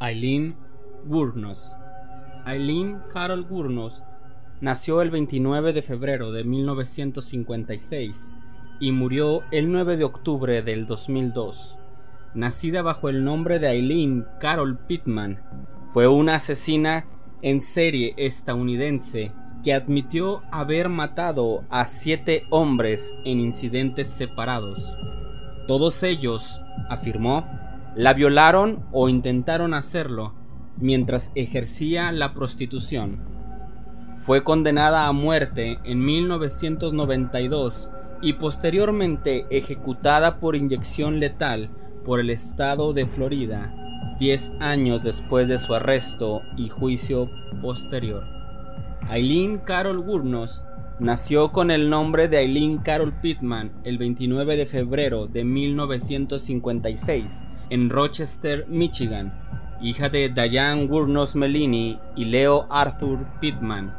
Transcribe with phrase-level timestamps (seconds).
[0.00, 0.56] Eileen
[1.04, 1.78] Gurnos.
[2.46, 4.02] Eileen Carol Gurnos
[4.62, 8.38] nació el 29 de febrero de 1956
[8.80, 11.78] y murió el 9 de octubre del 2002.
[12.32, 15.42] Nacida bajo el nombre de Eileen Carol Pittman,
[15.86, 17.04] fue una asesina
[17.42, 19.32] en serie estadounidense
[19.62, 24.96] que admitió haber matado a siete hombres en incidentes separados.
[25.66, 27.46] Todos ellos, afirmó,
[27.94, 30.34] la violaron o intentaron hacerlo
[30.76, 33.20] mientras ejercía la prostitución.
[34.18, 37.88] Fue condenada a muerte en 1992
[38.20, 41.70] y posteriormente ejecutada por inyección letal
[42.04, 43.74] por el estado de Florida,
[44.18, 47.30] 10 años después de su arresto y juicio
[47.60, 48.37] posterior.
[49.10, 50.62] Eileen Carol Gurnos
[50.98, 57.88] nació con el nombre de Eileen Carol Pittman el 29 de febrero de 1956 en
[57.88, 59.32] Rochester, Michigan,
[59.80, 63.94] hija de Diane Gurnos Melini y Leo Arthur Pittman.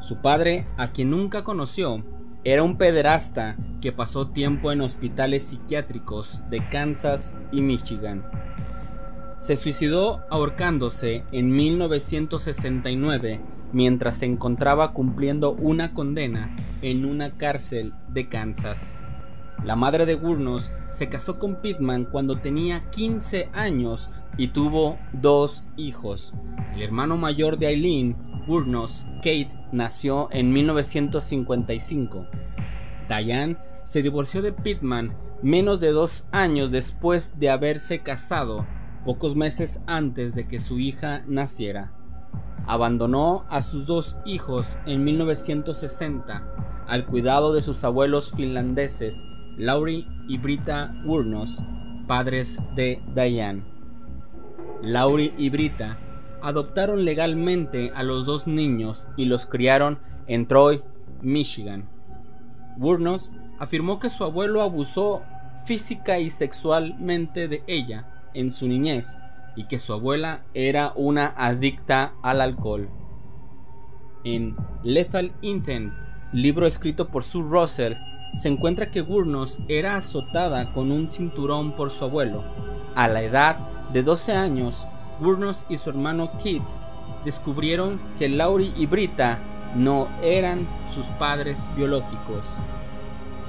[0.00, 2.02] Su padre, a quien nunca conoció,
[2.42, 8.24] era un pederasta que pasó tiempo en hospitales psiquiátricos de Kansas y Michigan.
[9.36, 13.42] Se suicidó ahorcándose en 1969
[13.74, 19.02] mientras se encontraba cumpliendo una condena en una cárcel de Kansas.
[19.64, 25.64] La madre de Gurnos se casó con Pittman cuando tenía 15 años y tuvo dos
[25.76, 26.32] hijos.
[26.74, 28.16] El hermano mayor de Eileen,
[28.46, 32.26] Gurnos, Kate, nació en 1955.
[33.08, 38.66] Diane se divorció de Pittman menos de dos años después de haberse casado,
[39.04, 41.92] pocos meses antes de que su hija naciera.
[42.66, 46.42] Abandonó a sus dos hijos en 1960
[46.86, 49.24] al cuidado de sus abuelos finlandeses,
[49.56, 51.58] Laurie y Brita Wurnos,
[52.06, 53.62] padres de Diane.
[54.82, 55.96] Laurie y Brita
[56.42, 60.82] adoptaron legalmente a los dos niños y los criaron en Troy,
[61.22, 61.88] Michigan.
[62.76, 65.22] Burnos afirmó que su abuelo abusó
[65.64, 69.16] física y sexualmente de ella en su niñez
[69.56, 72.88] y que su abuela era una adicta al alcohol.
[74.24, 75.92] En Lethal Intent,
[76.32, 77.94] libro escrito por Sue Russell,
[78.34, 82.42] se encuentra que Burnos era azotada con un cinturón por su abuelo.
[82.94, 83.56] A la edad
[83.92, 84.86] de 12 años,
[85.20, 86.62] Burnos y su hermano Kid
[87.24, 89.38] descubrieron que Laurie y Brita
[89.76, 92.44] no eran sus padres biológicos.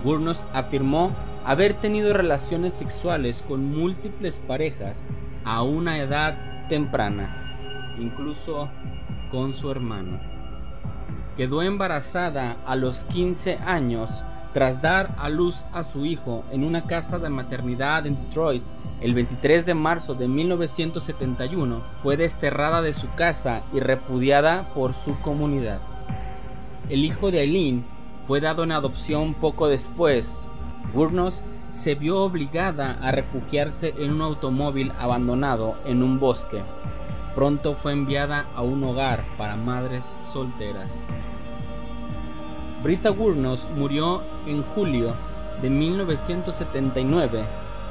[0.04, 1.12] Burnos afirmó
[1.46, 5.08] haber tenido relaciones sexuales con múltiples parejas
[5.46, 8.70] a una edad temprana, incluso
[9.32, 10.20] con su hermano.
[11.38, 14.24] Quedó embarazada a los 15 años
[14.54, 18.64] tras dar a luz a su hijo en una casa de maternidad en Detroit
[19.02, 25.20] el 23 de marzo de 1971 fue desterrada de su casa y repudiada por su
[25.20, 25.80] comunidad.
[26.90, 27.86] El hijo de Eileen
[28.26, 30.48] fue dado en adopción poco después.
[30.94, 31.44] Burnos
[31.82, 36.62] se vio obligada a refugiarse en un automóvil abandonado en un bosque.
[37.36, 40.92] Pronto fue enviada a un hogar para madres solteras.
[42.82, 45.14] Brita Gurnos murió en julio
[45.62, 47.44] de 1979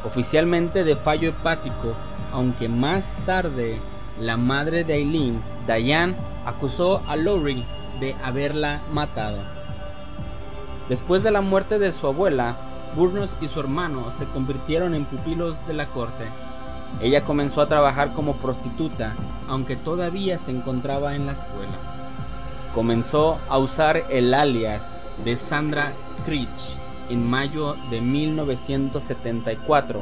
[0.04, 1.94] oficialmente de fallo hepático,
[2.32, 3.78] aunque más tarde
[4.20, 6.14] la madre de Eileen, Diane,
[6.44, 7.64] acusó a Lori
[8.00, 9.38] de haberla matado.
[10.88, 12.56] Después de la muerte de su abuela,
[12.96, 16.26] Burnos y su hermano se convirtieron en pupilos de la corte.
[17.00, 19.14] Ella comenzó a trabajar como prostituta,
[19.48, 21.76] aunque todavía se encontraba en la escuela.
[22.72, 24.84] Comenzó a usar el alias
[25.24, 25.92] de Sandra
[26.24, 26.76] Critch
[27.10, 30.00] en mayo de 1974.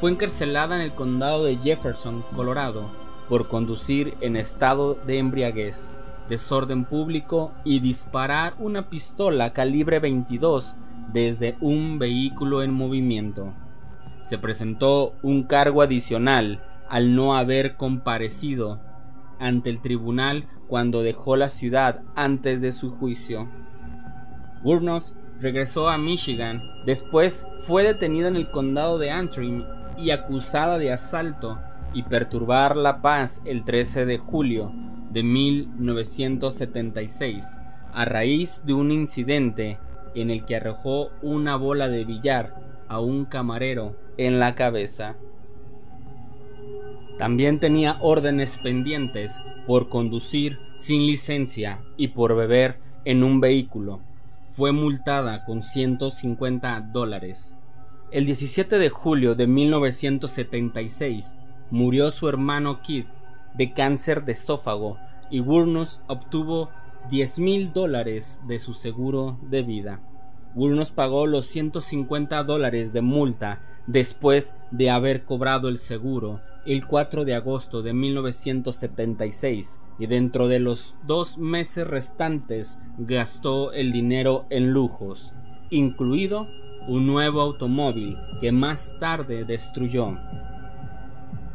[0.00, 2.84] Fue encarcelada en el condado de Jefferson, Colorado,
[3.28, 5.90] por conducir en estado de embriaguez,
[6.30, 10.74] desorden público y disparar una pistola calibre 22
[11.12, 13.52] desde un vehículo en movimiento.
[14.22, 18.80] Se presentó un cargo adicional al no haber comparecido
[19.38, 23.48] ante el tribunal cuando dejó la ciudad antes de su juicio.
[24.62, 26.62] Burnos regresó a Michigan.
[26.84, 29.64] Después fue detenida en el condado de Antrim
[29.96, 31.58] y acusada de asalto
[31.94, 34.72] y perturbar la paz el 13 de julio
[35.10, 37.60] de 1976
[37.92, 39.78] a raíz de un incidente
[40.14, 45.16] en el que arrojó una bola de billar a un camarero en la cabeza.
[47.18, 54.00] También tenía órdenes pendientes por conducir sin licencia y por beber en un vehículo
[54.58, 57.54] fue multada con 150 dólares.
[58.10, 61.36] El 17 de julio de 1976
[61.70, 63.06] murió su hermano Keith
[63.54, 64.98] de cáncer de esófago
[65.30, 66.70] y Wurnos obtuvo
[67.10, 70.00] 10 mil dólares de su seguro de vida.
[70.54, 77.24] Wurnos pagó los 150 dólares de multa después de haber cobrado el seguro el 4
[77.24, 84.72] de agosto de 1976 y dentro de los dos meses restantes gastó el dinero en
[84.72, 85.32] lujos,
[85.70, 86.46] incluido
[86.86, 90.18] un nuevo automóvil que más tarde destruyó.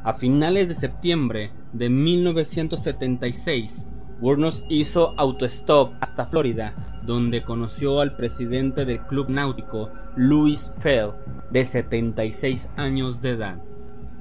[0.04, 3.86] A finales de septiembre de 1976,
[4.22, 6.74] Wurnos hizo autostop hasta Florida,
[7.06, 11.12] donde conoció al presidente del club náutico, Louis Fell,
[11.52, 13.58] de 76 años de edad.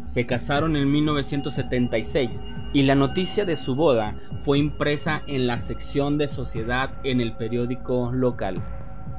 [0.07, 2.43] Se casaron en 1976
[2.73, 7.37] y la noticia de su boda fue impresa en la sección de sociedad en el
[7.37, 8.63] periódico local.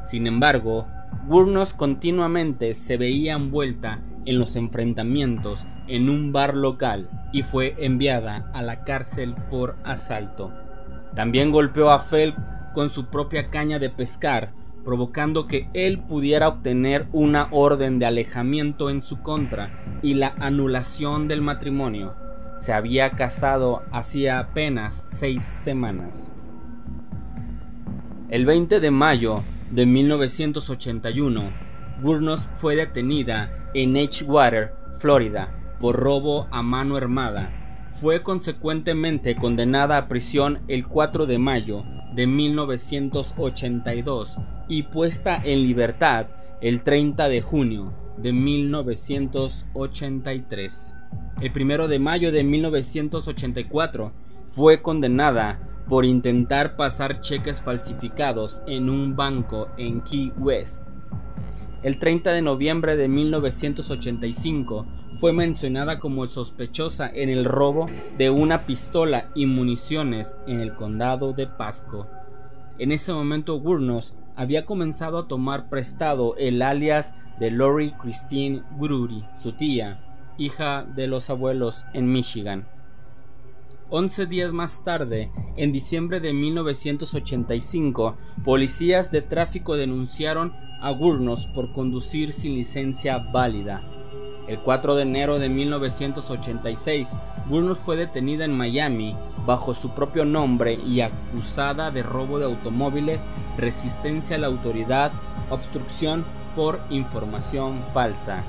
[0.03, 0.87] Sin embargo,
[1.27, 8.49] Burnos continuamente se veía envuelta en los enfrentamientos en un bar local y fue enviada
[8.53, 10.51] a la cárcel por asalto.
[11.15, 12.35] También golpeó a Fell
[12.73, 14.51] con su propia caña de pescar
[14.83, 21.27] provocando que él pudiera obtener una orden de alejamiento en su contra y la anulación
[21.27, 22.15] del matrimonio.
[22.55, 26.31] Se había casado hacía apenas seis semanas.
[28.29, 31.51] El 20 de mayo de 1981,
[32.01, 35.49] Burnos fue detenida en Edgewater, Florida,
[35.83, 37.51] por robo a mano armada.
[37.99, 41.83] Fue consecuentemente condenada a prisión el 4 de mayo
[42.15, 44.37] de 1982
[44.69, 46.27] y puesta en libertad
[46.61, 50.95] el 30 de junio de 1983.
[51.41, 54.13] El 1 de mayo de 1984
[54.51, 55.59] fue condenada
[55.89, 60.92] por intentar pasar cheques falsificados en un banco en Key West.
[61.83, 64.85] El 30 de noviembre de 1985
[65.19, 67.87] fue mencionada como sospechosa en el robo
[68.17, 72.07] de una pistola y municiones en el condado de Pasco.
[72.79, 79.25] En ese momento Gurnos había comenzado a tomar prestado el alias de Lori Christine Gururi,
[79.35, 79.99] su tía,
[80.37, 82.65] hija de los abuelos en Michigan.
[83.95, 90.51] Once días más tarde, en diciembre de 1985, policías de tráfico denunciaron
[90.81, 93.83] a Gurnos por conducir sin licencia válida.
[94.47, 97.15] El 4 de enero de 1986,
[97.47, 103.29] Gurnos fue detenida en Miami bajo su propio nombre y acusada de robo de automóviles,
[103.59, 105.11] resistencia a la autoridad,
[105.51, 106.25] obstrucción
[106.55, 108.43] por información falsa.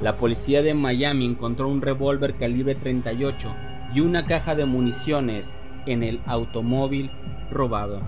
[0.00, 5.56] La policía de Miami encontró un revólver calibre 38 y una caja de municiones
[5.86, 7.10] en el automóvil
[7.50, 8.00] robado.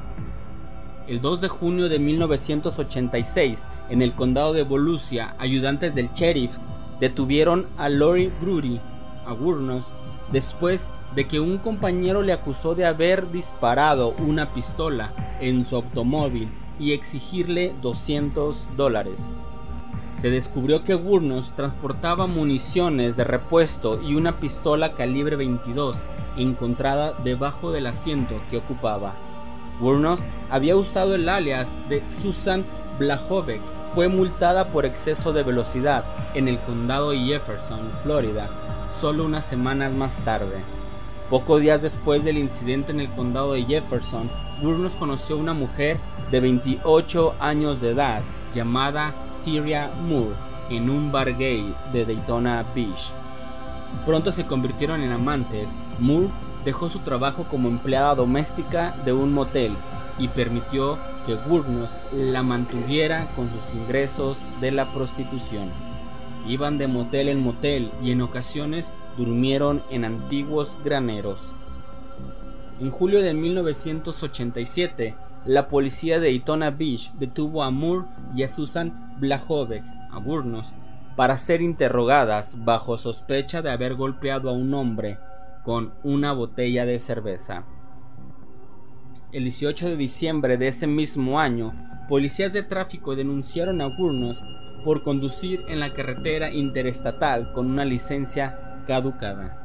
[1.06, 6.56] El 2 de junio de 1986, en el condado de Volusia, ayudantes del sheriff
[6.98, 8.80] detuvieron a Lori Brody,
[9.26, 9.92] a Gurnos,
[10.32, 16.48] después de que un compañero le acusó de haber disparado una pistola en su automóvil
[16.78, 19.28] y exigirle 200 dólares.
[20.24, 25.98] Se descubrió que Gurnos transportaba municiones de repuesto y una pistola calibre 22
[26.38, 29.12] encontrada debajo del asiento que ocupaba.
[29.80, 32.64] Burnos había usado el alias de Susan
[32.98, 33.60] Blahovec.
[33.94, 38.48] Fue multada por exceso de velocidad en el condado de Jefferson, Florida,
[39.02, 40.56] solo unas semanas más tarde.
[41.28, 44.30] Pocos días después del incidente en el condado de Jefferson,
[44.62, 45.98] Burnos conoció a una mujer
[46.30, 48.22] de 28 años de edad
[48.54, 49.12] llamada
[49.44, 50.34] Tyria Moore
[50.70, 53.10] en un bar gay de Daytona Beach.
[54.06, 55.78] Pronto se convirtieron en amantes.
[55.98, 56.30] Moore
[56.64, 59.72] dejó su trabajo como empleada doméstica de un motel
[60.18, 65.68] y permitió que Gurnos la mantuviera con sus ingresos de la prostitución.
[66.46, 68.86] Iban de motel en motel y en ocasiones
[69.16, 71.40] durmieron en antiguos graneros.
[72.80, 75.14] En julio de 1987,
[75.46, 80.72] la policía de Daytona Beach detuvo a Moore y a Susan Blahovec, a Gurnos,
[81.16, 85.18] para ser interrogadas bajo sospecha de haber golpeado a un hombre
[85.64, 87.64] con una botella de cerveza.
[89.32, 91.74] El 18 de diciembre de ese mismo año,
[92.08, 94.42] policías de tráfico denunciaron a Gurnos
[94.84, 99.60] por conducir en la carretera interestatal con una licencia caducada.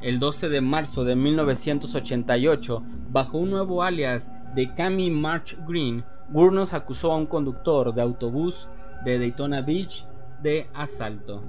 [0.00, 6.72] El 12 de marzo de 1988, bajo un nuevo alias de Cami March Green, Gurnos
[6.72, 8.68] acusó a un conductor de autobús
[9.04, 10.06] de Daytona Beach
[10.42, 11.42] de asalto.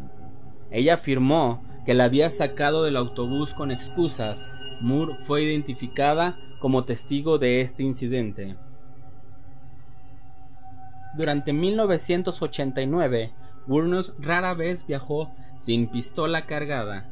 [0.69, 4.49] Ella afirmó que la había sacado del autobús con excusas.
[4.81, 8.55] Moore fue identificada como testigo de este incidente.
[11.15, 13.33] Durante 1989,
[13.67, 17.07] Wurnos rara vez viajó sin pistola cargada.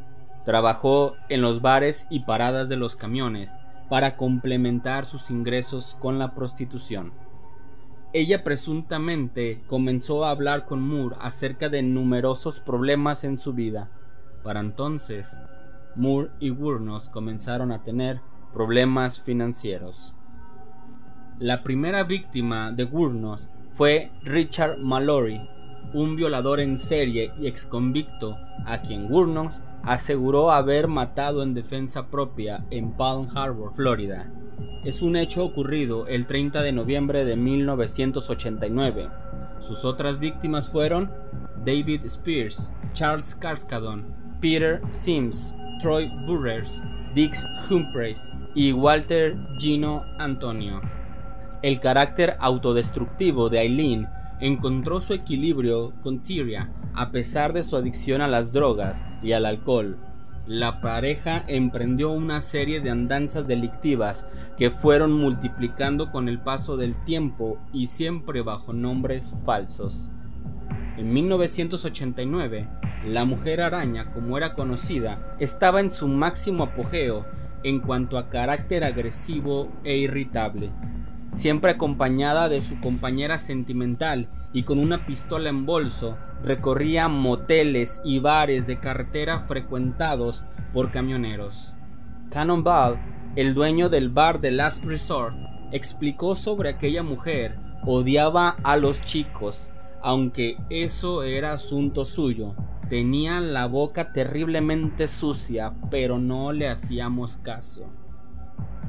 [0.46, 6.36] Trabajó en los bares y paradas de los camiones para complementar sus ingresos con la
[6.36, 7.12] prostitución.
[8.13, 13.89] Ella presuntamente comenzó a hablar con Moore acerca de numerosos problemas en su vida.
[14.43, 15.43] Para entonces,
[15.96, 18.22] Moore y Wurnos comenzaron a tener
[18.53, 20.13] problemas financieros.
[21.39, 25.39] La primera víctima de Wurnos fue Richard Mallory,
[25.93, 32.65] un violador en serie y exconvicto a quien Wurnos aseguró haber matado en defensa propia
[32.69, 34.31] en Palm Harbor, Florida.
[34.83, 39.09] Es un hecho ocurrido el 30 de noviembre de 1989.
[39.59, 41.12] Sus otras víctimas fueron
[41.65, 44.05] David Spears, Charles Carskadon,
[44.41, 46.81] Peter Sims, Troy Burrers,
[47.13, 48.21] Dix Humphreys
[48.55, 50.81] y Walter Gino Antonio.
[51.62, 54.07] El carácter autodestructivo de Eileen
[54.39, 59.46] encontró su equilibrio con Tyria a pesar de su adicción a las drogas y al
[59.46, 59.98] alcohol.
[60.46, 64.25] La pareja emprendió una serie de andanzas delictivas
[64.58, 70.10] que fueron multiplicando con el paso del tiempo y siempre bajo nombres falsos.
[70.98, 72.67] En 1989,
[73.05, 77.25] la mujer araña, como era conocida, estaba en su máximo apogeo
[77.63, 80.72] en cuanto a carácter agresivo e irritable
[81.31, 88.19] siempre acompañada de su compañera sentimental y con una pistola en bolso, recorría moteles y
[88.19, 90.43] bares de carretera frecuentados
[90.74, 91.74] por camioneros.
[92.31, 93.00] Cannonball,
[93.36, 95.36] el dueño del bar de Last Resort,
[95.71, 97.57] explicó sobre aquella mujer.
[97.86, 99.71] Odiaba a los chicos,
[100.01, 102.55] aunque eso era asunto suyo.
[102.89, 107.89] Tenía la boca terriblemente sucia, pero no le hacíamos caso.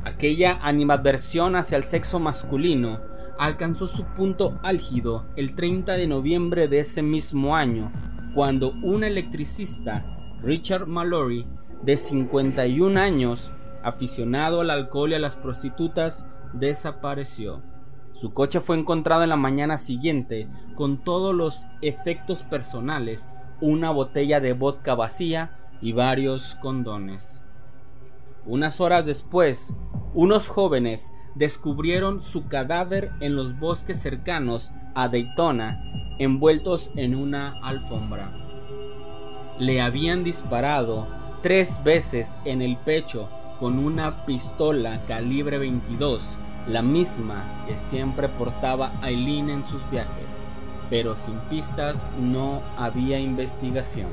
[0.05, 3.01] Aquella animadversión hacia el sexo masculino
[3.39, 7.93] alcanzó su punto álgido el 30 de noviembre de ese mismo año,
[8.35, 10.05] cuando un electricista,
[10.43, 11.47] Richard Mallory,
[11.83, 13.53] de 51 años,
[13.83, 17.63] aficionado al alcohol y a las prostitutas, desapareció.
[18.13, 23.29] Su coche fue encontrado en la mañana siguiente con todos los efectos personales,
[23.61, 27.43] una botella de vodka vacía y varios condones.
[28.51, 29.73] Unas horas después,
[30.13, 35.81] unos jóvenes descubrieron su cadáver en los bosques cercanos a Daytona,
[36.19, 38.33] envueltos en una alfombra.
[39.61, 41.07] Le habían disparado
[41.45, 43.29] tres veces en el pecho
[43.61, 46.21] con una pistola calibre 22,
[46.67, 50.49] la misma que siempre portaba Aileen en sus viajes,
[50.91, 54.11] pero sin pistas no había investigación.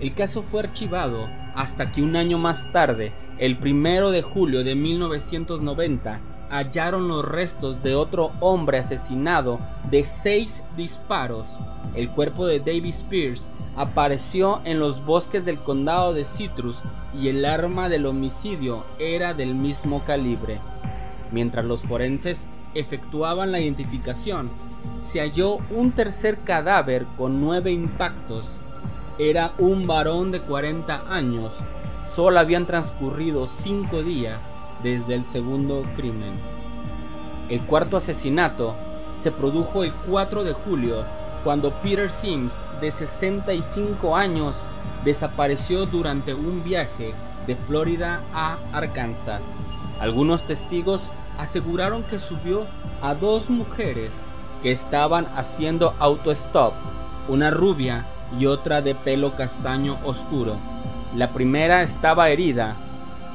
[0.00, 4.74] El caso fue archivado hasta que un año más tarde, el primero de julio de
[4.74, 11.48] 1990, hallaron los restos de otro hombre asesinado de seis disparos.
[11.94, 16.82] El cuerpo de David Spears apareció en los bosques del condado de Citrus
[17.18, 20.60] y el arma del homicidio era del mismo calibre.
[21.30, 24.50] Mientras los forenses efectuaban la identificación,
[24.96, 28.50] se halló un tercer cadáver con nueve impactos
[29.28, 31.52] era un varón de 40 años.
[32.06, 34.50] Solo habían transcurrido cinco días
[34.82, 36.32] desde el segundo crimen.
[37.50, 38.74] El cuarto asesinato
[39.16, 41.04] se produjo el 4 de julio,
[41.44, 44.56] cuando Peter Sims, de 65 años,
[45.04, 47.12] desapareció durante un viaje
[47.46, 49.58] de Florida a Arkansas.
[49.98, 51.02] Algunos testigos
[51.36, 52.64] aseguraron que subió
[53.02, 54.22] a dos mujeres
[54.62, 56.72] que estaban haciendo autostop,
[57.28, 58.06] una rubia
[58.38, 60.56] y otra de pelo castaño oscuro.
[61.16, 62.76] La primera estaba herida.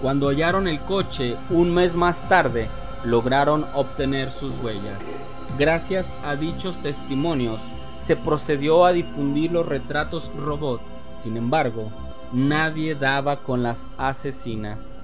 [0.02, 2.68] Cuando hallaron el coche un mes más tarde,
[3.04, 5.02] lograron obtener sus huellas.
[5.58, 7.60] Gracias a dichos testimonios,
[7.98, 10.82] se procedió a difundir los retratos robot.
[11.14, 11.92] Sin embargo,
[12.34, 15.04] nadie daba con las asesinas.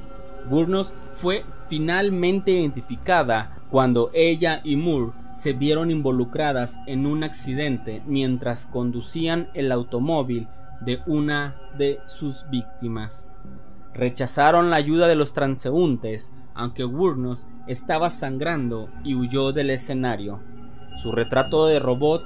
[0.50, 8.68] Burnos fue finalmente identificada cuando ella y Moore se vieron involucradas en un accidente mientras
[8.68, 10.48] conducían el automóvil
[10.82, 13.28] de una de sus víctimas.
[13.92, 20.42] Rechazaron la ayuda de los transeúntes, aunque Wurnos estaba sangrando y huyó del escenario.
[20.98, 22.24] Su retrato de robot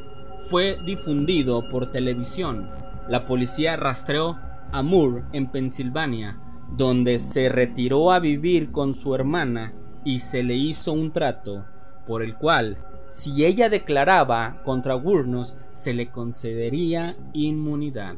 [0.49, 2.69] fue difundido por televisión.
[3.07, 4.37] La policía rastreó
[4.73, 6.37] a Moore en Pensilvania,
[6.75, 9.71] donde se retiró a vivir con su hermana
[10.03, 11.63] y se le hizo un trato
[12.05, 18.15] por el cual si ella declaraba contra Wurnos, se le concedería inmunidad.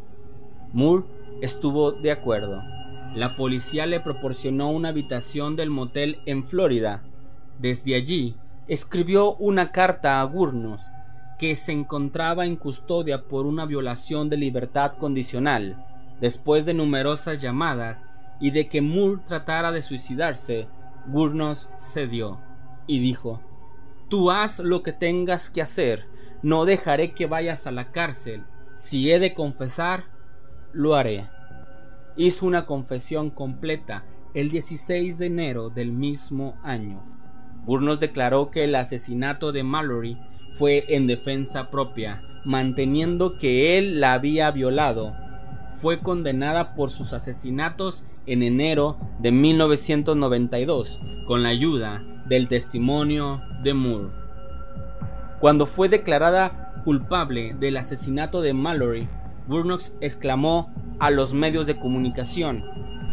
[0.73, 1.05] Moore
[1.41, 2.61] estuvo de acuerdo.
[3.15, 7.03] La policía le proporcionó una habitación del motel en Florida.
[7.59, 8.35] Desde allí,
[8.67, 10.81] escribió una carta a Gurnos,
[11.39, 15.85] que se encontraba en custodia por una violación de libertad condicional,
[16.19, 18.05] después de numerosas llamadas
[18.39, 20.67] y de que Moore tratara de suicidarse,
[21.07, 22.39] Gurnos cedió
[22.87, 23.41] y dijo,
[24.09, 26.05] Tú haz lo que tengas que hacer,
[26.41, 30.05] no dejaré que vayas a la cárcel, si he de confesar,
[30.71, 31.27] lo haré.
[32.15, 37.03] Hizo una confesión completa el 16 de enero del mismo año.
[37.65, 40.17] Burnos declaró que el asesinato de Mallory
[40.57, 45.15] fue en defensa propia, manteniendo que él la había violado.
[45.81, 53.73] Fue condenada por sus asesinatos en enero de 1992 con la ayuda del testimonio de
[53.73, 54.09] Moore.
[55.39, 59.07] Cuando fue declarada culpable del asesinato de Mallory,
[59.47, 62.63] Burnox exclamó a los medios de comunicación,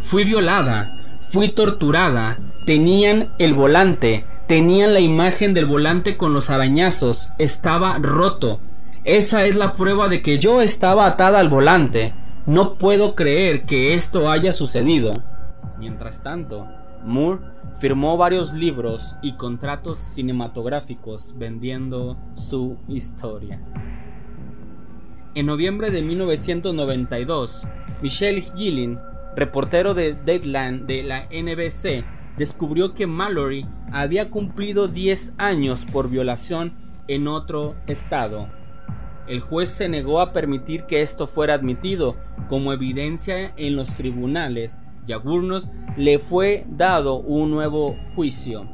[0.01, 7.31] Fui violada, fui torturada, tenían el volante, tenían la imagen del volante con los arañazos,
[7.39, 8.61] estaba roto.
[9.05, 12.15] Esa es la prueba de que yo estaba atada al volante.
[12.47, 15.23] No puedo creer que esto haya sucedido.
[15.79, 16.67] Mientras tanto,
[17.05, 17.41] Moore
[17.79, 23.61] firmó varios libros y contratos cinematográficos vendiendo su historia.
[25.35, 27.67] En noviembre de 1992,
[28.01, 28.99] Michelle Gillen,
[29.35, 32.05] reportero de Deadline de la NBC,
[32.39, 36.73] descubrió que Mallory había cumplido 10 años por violación
[37.09, 38.49] en otro estado.
[39.27, 42.17] El juez se negó a permitir que esto fuera admitido
[42.49, 48.67] como evidencia en los tribunales y a Gurnos le fue dado un nuevo juicio.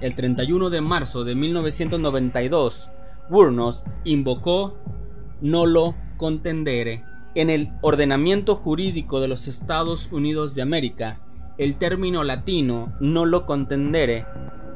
[0.00, 2.90] El 31 de marzo de 1992,
[3.28, 4.78] Gurnos invocó
[5.40, 7.04] nolo contendere.
[7.34, 11.20] En el ordenamiento jurídico de los Estados Unidos de América,
[11.58, 14.26] el término latino nolo contendere,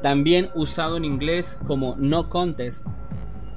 [0.01, 2.87] también usado en inglés como no contest,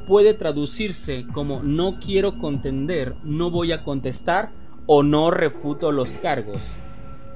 [0.06, 4.50] puede traducirse como no quiero contender, no voy a contestar
[4.92, 6.58] o no refuto los cargos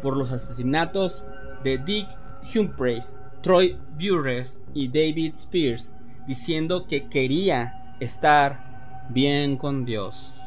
[0.03, 1.25] por los asesinatos
[1.63, 2.09] de Dick
[2.53, 5.93] Humphreys, Troy Bures y David Spears,
[6.27, 10.41] diciendo que quería estar bien con Dios.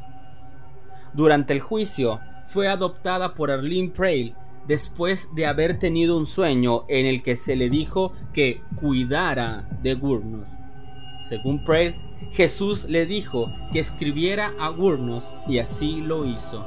[1.13, 4.36] Durante el juicio fue adoptada por Arlene Prail
[4.67, 9.93] después de haber tenido un sueño en el que se le dijo que cuidara de
[9.93, 10.50] Gurnos.
[11.30, 11.96] Según Prail,
[12.34, 16.65] Jesús le dijo que escribiera a Gurnos y así lo hizo.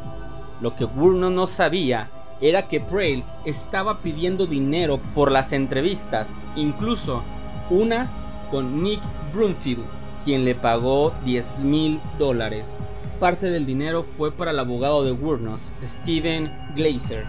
[0.61, 7.23] Lo que Gurnos no sabía era que Prail estaba pidiendo dinero por las entrevistas, incluso
[7.71, 8.11] una
[8.51, 9.01] con Nick
[9.35, 9.85] Brunfield,
[10.25, 12.79] quien le pagó 10 mil dólares.
[13.19, 17.27] Parte del dinero fue para el abogado de Gurnos, Steven Glazer,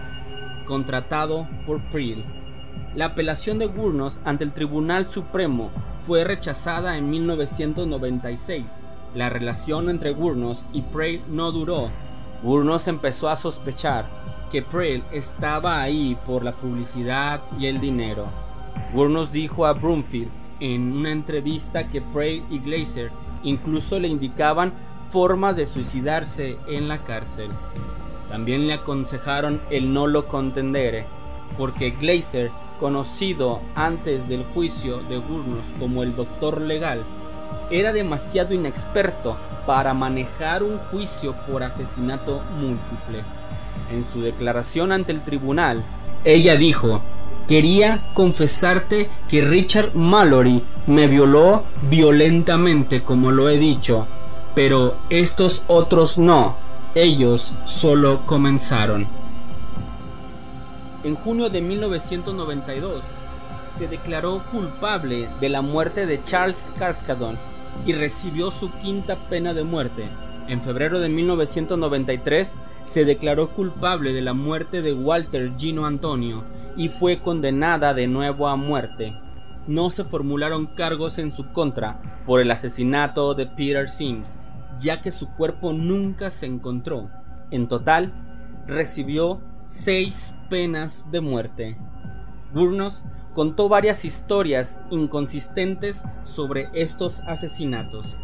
[0.66, 2.24] contratado por Prail.
[2.94, 5.70] La apelación de Gurnos ante el Tribunal Supremo
[6.06, 8.82] fue rechazada en 1996.
[9.14, 11.90] La relación entre Gurnos y Prail no duró.
[12.42, 14.06] Gurnos empezó a sospechar
[14.50, 18.26] que Prail estaba ahí por la publicidad y el dinero.
[18.92, 23.12] Gurnos dijo a Brumfield en una entrevista que Prail y Glazer
[23.44, 24.72] incluso le indicaban
[25.10, 27.50] formas de suicidarse en la cárcel.
[28.28, 31.04] También le aconsejaron el no lo contendere,
[31.56, 32.50] porque Glazer
[32.80, 37.04] conocido antes del juicio de Gurnos como el doctor legal,
[37.70, 39.36] era demasiado inexperto
[39.66, 43.22] para manejar un juicio por asesinato múltiple.
[43.90, 45.84] En su declaración ante el tribunal,
[46.24, 47.02] ella dijo,
[47.48, 54.06] quería confesarte que Richard Mallory me violó violentamente como lo he dicho,
[54.54, 56.56] pero estos otros no,
[56.94, 59.06] ellos solo comenzaron.
[61.04, 63.02] En junio de 1992
[63.82, 67.36] se declaró culpable de la muerte de Charles Carskadon
[67.84, 70.08] y recibió su quinta pena de muerte.
[70.46, 72.52] En febrero de 1993
[72.84, 76.44] se declaró culpable de la muerte de Walter Gino Antonio
[76.76, 79.16] y fue condenada de nuevo a muerte.
[79.66, 84.38] No se formularon cargos en su contra por el asesinato de Peter Sims,
[84.78, 87.10] ya que su cuerpo nunca se encontró.
[87.50, 88.12] En total,
[88.64, 91.76] recibió seis penas de muerte.
[92.54, 93.02] Burnos
[93.34, 98.16] contó varias historias inconsistentes sobre estos asesinatos.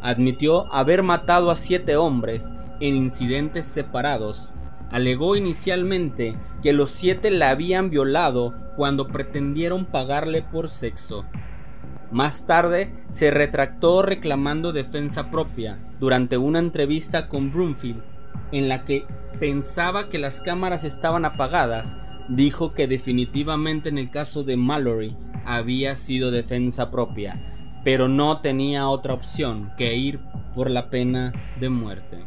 [0.00, 4.52] Admitió haber matado a siete hombres en incidentes separados.
[4.90, 11.24] Alegó inicialmente que los siete la habían violado cuando pretendieron pagarle por sexo.
[12.10, 18.02] Más tarde se retractó reclamando defensa propia durante una entrevista con Broomfield
[18.52, 19.06] en la que
[19.40, 21.96] pensaba que las cámaras estaban apagadas,
[22.28, 28.88] dijo que definitivamente en el caso de Mallory había sido defensa propia, pero no tenía
[28.88, 30.20] otra opción que ir
[30.54, 32.24] por la pena de muerte.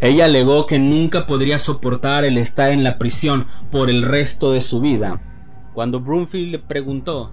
[0.00, 4.62] Ella alegó que nunca podría soportar el estar en la prisión por el resto de
[4.62, 5.20] su vida.
[5.74, 7.32] Cuando Broomfield le preguntó,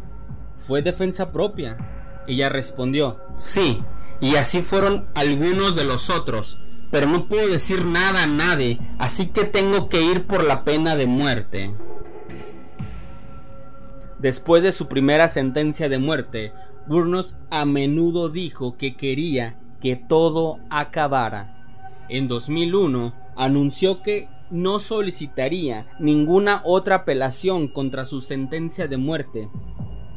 [0.68, 1.78] ¿fue defensa propia?
[2.28, 3.82] Ella respondió, sí,
[4.20, 9.28] y así fueron algunos de los otros, pero no puedo decir nada a nadie, así
[9.28, 11.74] que tengo que ir por la pena de muerte.
[14.20, 16.54] Después de su primera sentencia de muerte,
[16.88, 21.54] Burnos a menudo dijo que quería que todo acabara.
[22.10, 29.50] En 2001 anunció que no solicitaría ninguna otra apelación contra su sentencia de muerte.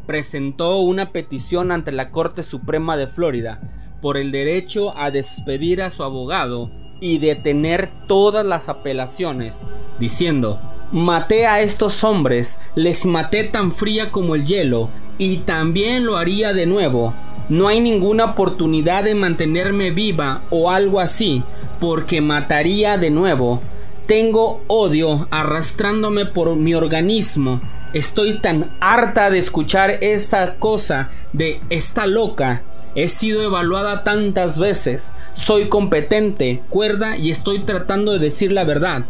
[0.06, 5.90] Presentó una petición ante la Corte Suprema de Florida por el derecho a despedir a
[5.90, 9.56] su abogado y detener todas las apelaciones,
[9.98, 10.60] diciendo,
[10.92, 16.52] maté a estos hombres, les maté tan fría como el hielo, y también lo haría
[16.52, 17.14] de nuevo.
[17.48, 21.42] No hay ninguna oportunidad de mantenerme viva o algo así,
[21.80, 23.60] porque mataría de nuevo.
[24.06, 27.60] Tengo odio arrastrándome por mi organismo.
[27.92, 32.62] Estoy tan harta de escuchar esa cosa de esta loca
[32.94, 35.12] He sido evaluada tantas veces.
[35.34, 39.04] Soy competente, cuerda y estoy tratando de decir la verdad.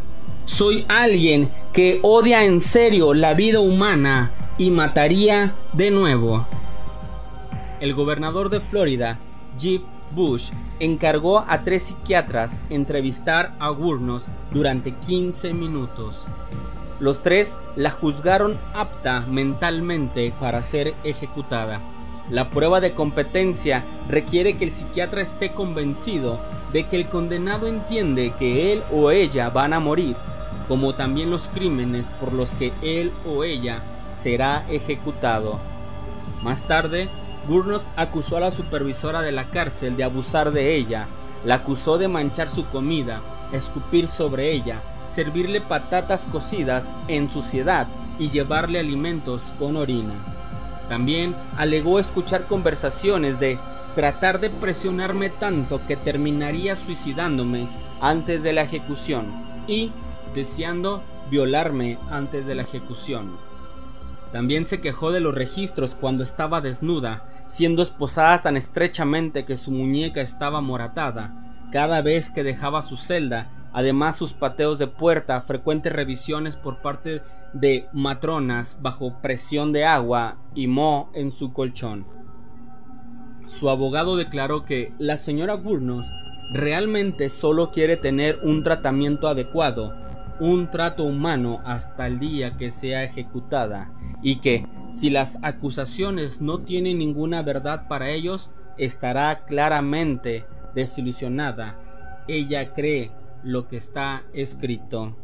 [0.45, 6.47] Soy alguien que odia en serio la vida humana y mataría de nuevo.
[7.81, 9.19] El gobernador de Florida,
[9.59, 16.27] Jeb Bush, encargó a tres psiquiatras entrevistar a Gurnos durante 15 minutos.
[16.99, 21.81] Los tres la juzgaron apta mentalmente para ser ejecutada.
[22.31, 26.39] La prueba de competencia requiere que el psiquiatra esté convencido
[26.73, 30.15] de que el condenado entiende que él o ella van a morir,
[30.69, 33.83] como también los crímenes por los que él o ella
[34.15, 35.59] será ejecutado.
[36.41, 37.09] Más tarde,
[37.49, 41.09] Burnos acusó a la supervisora de la cárcel de abusar de ella,
[41.45, 47.89] la acusó de manchar su comida, escupir sobre ella, servirle patatas cocidas en suciedad
[48.21, 50.40] y llevarle alimentos con orina.
[50.91, 53.61] También alegó escuchar conversaciones de
[53.95, 57.69] tratar de presionarme tanto que terminaría suicidándome
[58.01, 59.27] antes de la ejecución
[59.69, 59.93] y
[60.35, 63.37] deseando violarme antes de la ejecución.
[64.33, 69.71] También se quejó de los registros cuando estaba desnuda, siendo esposada tan estrechamente que su
[69.71, 71.33] muñeca estaba moratada,
[71.73, 77.23] cada vez que dejaba su celda Además, sus pateos de puerta, frecuentes revisiones por parte
[77.53, 82.07] de matronas bajo presión de agua y mo en su colchón.
[83.47, 86.13] Su abogado declaró que la señora Burnos
[86.53, 89.95] realmente solo quiere tener un tratamiento adecuado,
[90.41, 96.61] un trato humano hasta el día que sea ejecutada, y que si las acusaciones no
[96.61, 101.79] tienen ninguna verdad para ellos, estará claramente desilusionada.
[102.29, 103.11] Ella cree
[103.43, 105.17] lo que está escrito.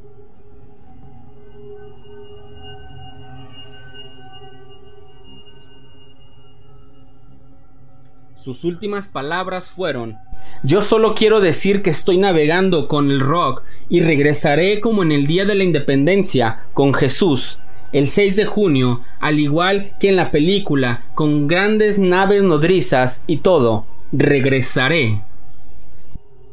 [8.46, 10.18] Sus últimas palabras fueron,
[10.62, 15.26] yo solo quiero decir que estoy navegando con el rock y regresaré como en el
[15.26, 17.58] día de la independencia con Jesús,
[17.90, 23.38] el 6 de junio, al igual que en la película, con grandes naves nodrizas y
[23.38, 25.22] todo, regresaré.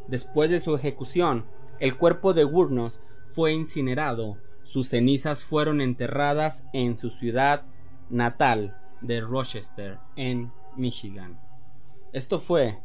[0.07, 1.45] Después de su ejecución,
[1.79, 3.01] el cuerpo de Gurnos
[3.35, 7.61] fue incinerado, sus cenizas fueron enterradas en su ciudad
[8.09, 11.42] natal de Rochester, en Michigan.
[12.13, 12.77] Esto fue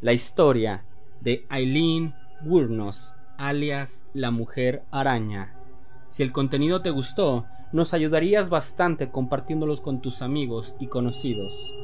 [0.00, 0.86] la historia
[1.20, 5.54] de Eileen Gurnos, alias la mujer araña.
[6.08, 11.74] Si el contenido te gustó, nos ayudarías bastante compartiéndolos con tus amigos y conocidos.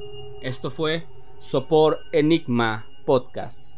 [0.40, 1.06] Esto fue
[1.38, 3.69] Sopor Enigma Podcast.